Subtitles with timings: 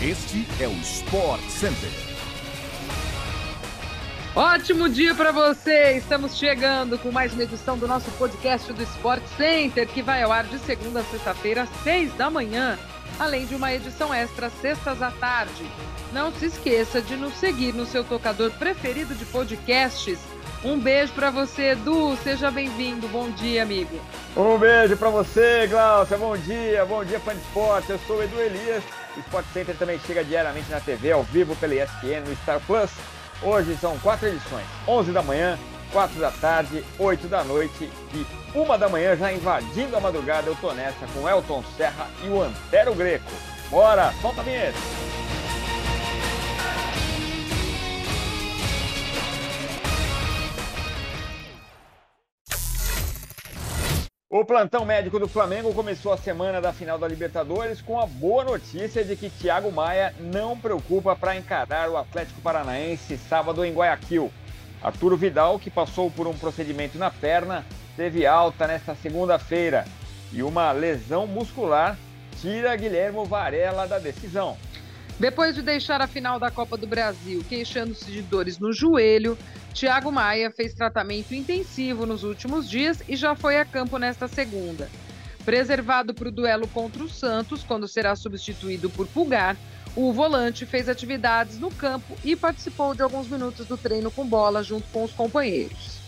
[0.00, 1.90] Este é o Sport Center.
[4.32, 5.96] Ótimo dia para você!
[5.96, 10.30] Estamos chegando com mais uma edição do nosso podcast do Sport Center, que vai ao
[10.30, 12.78] ar de segunda a sexta-feira, às seis da manhã,
[13.18, 15.68] além de uma edição extra sextas à tarde.
[16.12, 20.20] Não se esqueça de nos seguir no seu tocador preferido de podcasts.
[20.62, 22.16] Um beijo para você, Edu.
[22.22, 23.08] Seja bem-vindo.
[23.08, 23.98] Bom dia, amigo.
[24.36, 26.16] Um beijo para você, Glaucia.
[26.16, 27.90] Bom dia, bom dia, fã de esporte.
[27.90, 28.84] Eu sou o Edu Elias.
[29.18, 32.90] O Center também chega diariamente na TV, ao vivo pela ESPN, no Star Plus.
[33.42, 35.58] Hoje são quatro edições: 11 da manhã,
[35.92, 40.48] 4 da tarde, 8 da noite e 1 da manhã, já invadindo a madrugada.
[40.48, 43.30] Eu tô nessa com Elton Serra e o Antero Greco.
[43.70, 45.07] Bora, solta a vinheta!
[54.30, 58.44] O plantão médico do Flamengo começou a semana da final da Libertadores com a boa
[58.44, 64.30] notícia de que Thiago Maia não preocupa para encarar o Atlético Paranaense sábado em Guayaquil.
[64.82, 67.64] Arturo Vidal, que passou por um procedimento na perna,
[67.96, 69.86] teve alta nesta segunda-feira
[70.30, 71.96] e uma lesão muscular
[72.38, 74.58] tira Guilhermo Varela da decisão.
[75.18, 79.38] Depois de deixar a final da Copa do Brasil queixando-se de dores no joelho,
[79.78, 84.90] Thiago Maia fez tratamento intensivo nos últimos dias e já foi a campo nesta segunda.
[85.44, 89.56] Preservado para o duelo contra o Santos, quando será substituído por Pulgar,
[89.94, 94.64] o volante fez atividades no campo e participou de alguns minutos do treino com bola
[94.64, 96.00] junto com os companheiros.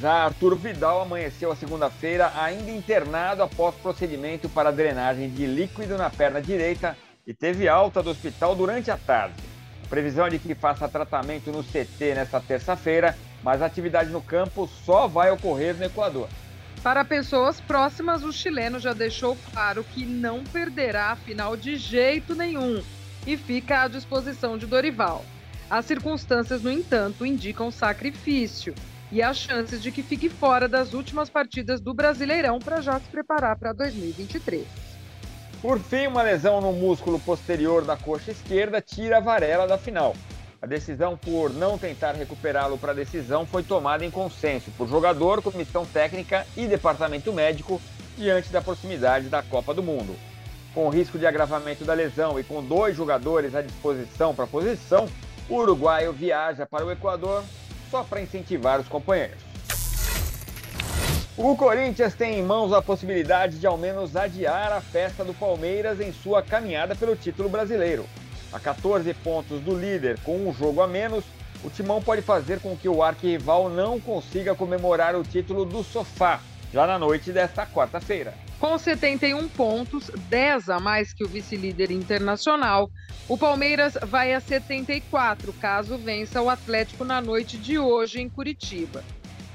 [0.00, 6.08] Já Arthur Vidal amanheceu a segunda-feira ainda internado após procedimento para drenagem de líquido na
[6.08, 9.47] perna direita e teve alta do hospital durante a tarde.
[9.88, 14.68] Previsão é de que faça tratamento no CT nesta terça-feira, mas a atividade no campo
[14.84, 16.28] só vai ocorrer no Equador.
[16.82, 22.34] Para pessoas próximas, o chileno já deixou claro que não perderá a final de jeito
[22.34, 22.82] nenhum
[23.26, 25.24] e fica à disposição de Dorival.
[25.68, 28.74] As circunstâncias, no entanto, indicam sacrifício
[29.10, 33.08] e as chances de que fique fora das últimas partidas do Brasileirão para já se
[33.08, 34.87] preparar para 2023.
[35.60, 40.14] Por fim, uma lesão no músculo posterior da coxa esquerda tira a Varela da final.
[40.62, 45.42] A decisão por não tentar recuperá-lo para a decisão foi tomada em consenso por jogador,
[45.42, 47.80] comissão técnica e departamento médico
[48.16, 50.14] diante da proximidade da Copa do Mundo.
[50.72, 54.48] Com o risco de agravamento da lesão e com dois jogadores à disposição para a
[54.48, 55.08] posição,
[55.48, 57.42] o uruguaio viaja para o Equador
[57.90, 59.47] só para incentivar os companheiros.
[61.40, 66.00] O Corinthians tem em mãos a possibilidade de ao menos adiar a festa do Palmeiras
[66.00, 68.04] em sua caminhada pelo título brasileiro.
[68.52, 71.24] A 14 pontos do líder, com um jogo a menos,
[71.62, 76.40] o Timão pode fazer com que o arquirrival não consiga comemorar o título do sofá,
[76.72, 78.34] já na noite desta quarta-feira.
[78.58, 82.90] Com 71 pontos, 10 a mais que o vice-líder internacional,
[83.28, 89.04] o Palmeiras vai a 74 caso vença o Atlético na noite de hoje em Curitiba.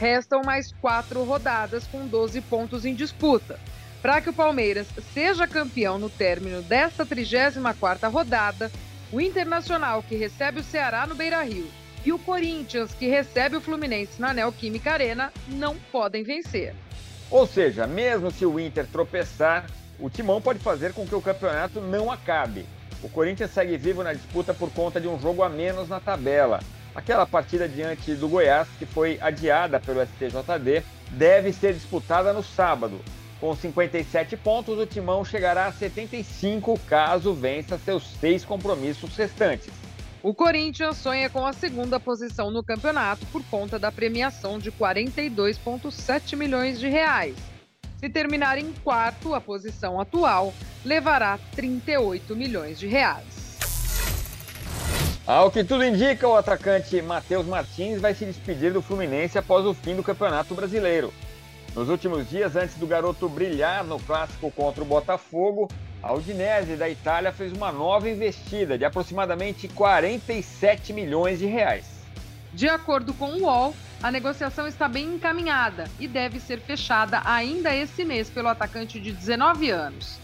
[0.00, 3.60] Restam mais quatro rodadas com 12 pontos em disputa.
[4.00, 8.72] Para que o Palmeiras seja campeão no término desta 34ª rodada,
[9.12, 11.68] o Internacional, que recebe o Ceará no Beira-Rio,
[12.02, 16.74] e o Corinthians, que recebe o Fluminense na Neoquímica Arena, não podem vencer.
[17.30, 19.66] Ou seja, mesmo se o Inter tropeçar,
[19.98, 22.64] o Timão pode fazer com que o campeonato não acabe.
[23.02, 26.60] O Corinthians segue vivo na disputa por conta de um jogo a menos na tabela.
[26.94, 33.00] Aquela partida diante do Goiás, que foi adiada pelo STJD, deve ser disputada no sábado.
[33.40, 39.72] Com 57 pontos, o Timão chegará a 75 caso vença seus seis compromissos restantes.
[40.22, 46.36] O Corinthians sonha com a segunda posição no campeonato por conta da premiação de 42,7
[46.36, 47.36] milhões de reais.
[47.96, 50.52] Se terminar em quarto, a posição atual
[50.84, 53.39] levará 38 milhões de reais.
[55.30, 59.72] Ao que tudo indica, o atacante Matheus Martins vai se despedir do Fluminense após o
[59.72, 61.14] fim do Campeonato Brasileiro.
[61.72, 65.68] Nos últimos dias, antes do garoto brilhar no clássico contra o Botafogo,
[66.02, 71.86] a Udinese da Itália fez uma nova investida de aproximadamente 47 milhões de reais.
[72.52, 73.72] De acordo com o UOL,
[74.02, 79.12] a negociação está bem encaminhada e deve ser fechada ainda esse mês pelo atacante de
[79.12, 80.18] 19 anos.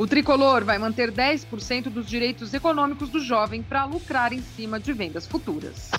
[0.00, 4.94] O tricolor vai manter 10% dos direitos econômicos do jovem para lucrar em cima de
[4.94, 5.90] vendas futuras.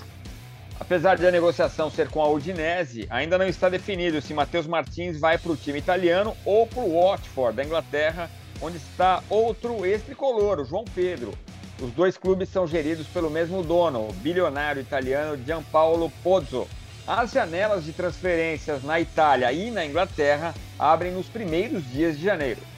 [0.80, 5.20] Apesar de a negociação ser com a Udinese, ainda não está definido se Matheus Martins
[5.20, 8.28] vai para o time italiano ou para o Watford, da Inglaterra,
[8.60, 11.32] onde está outro ex-tricolor, o João Pedro.
[11.80, 16.66] Os dois clubes são geridos pelo mesmo dono, o bilionário italiano Gianpaolo Pozzo.
[17.06, 22.71] As janelas de transferências na Itália e na Inglaterra abrem nos primeiros dias de janeiro.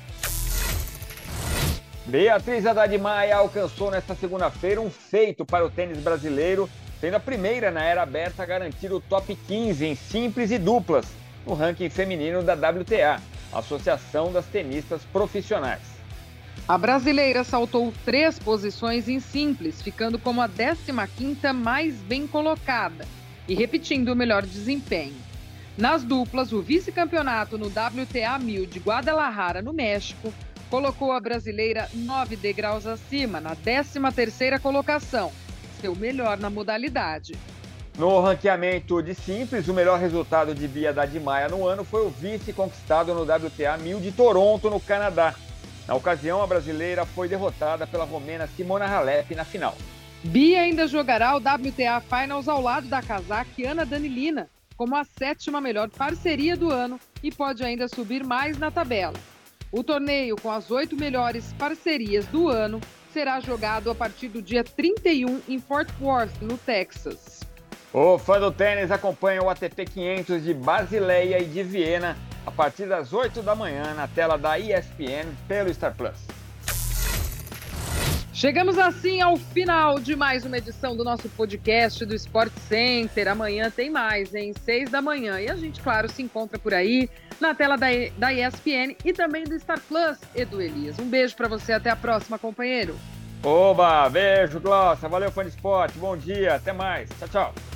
[2.07, 6.69] Beatriz Haddad Maia alcançou nesta segunda-feira um feito para o tênis brasileiro,
[7.01, 11.07] sendo a primeira na era aberta a garantir o top 15 em simples e duplas
[11.47, 15.81] no ranking feminino da WTA, Associação das Tenistas Profissionais.
[16.69, 23.07] A brasileira saltou três posições em simples, ficando como a 15ª mais bem colocada
[23.49, 25.17] e repetindo o melhor desempenho.
[25.77, 30.33] Nas duplas, o vice-campeonato no WTA 1000 de Guadalajara, no México,
[30.75, 35.31] colocou a brasileira nove degraus acima, na 13ª colocação,
[35.81, 37.37] seu melhor na modalidade.
[37.97, 42.11] No ranqueamento de simples, o melhor resultado de Bia Haddad Maia no ano foi o
[42.11, 45.33] vice conquistado no WTA 1000 de Toronto, no Canadá.
[45.87, 49.77] Na ocasião, a brasileira foi derrotada pela romena Simona Halep na final.
[50.25, 55.89] Bia ainda jogará o WTA Finals ao lado da cazaquiana Danilina, como a sétima melhor
[55.89, 59.15] parceria do ano e pode ainda subir mais na tabela.
[59.77, 62.81] O torneio, com as oito melhores parcerias do ano,
[63.13, 67.41] será jogado a partir do dia 31 em Fort Worth, no Texas.
[67.93, 72.17] O fã do tênis acompanha o ATP 500 de Basileia e de Viena
[72.47, 76.34] a partir das 8 da manhã na tela da ESPN pelo Star Plus.
[78.35, 83.29] Chegamos assim ao final de mais uma edição do nosso podcast do Sport Center.
[83.29, 85.41] Amanhã tem mais, em seis da manhã.
[85.41, 87.09] E a gente, claro, se encontra por aí
[87.41, 87.87] na tela da,
[88.19, 90.99] da ESPN e também do Star Plus, Edu Elias.
[90.99, 92.99] Um beijo para você, até a próxima, companheiro.
[93.41, 95.09] Oba, beijo, Glossa.
[95.09, 95.97] Valeu, fã de esporte.
[95.97, 97.09] Bom dia, até mais.
[97.21, 97.74] Tchau, tchau.